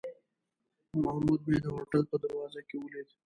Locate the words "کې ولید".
2.67-3.07